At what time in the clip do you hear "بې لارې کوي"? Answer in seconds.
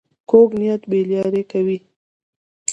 0.89-1.77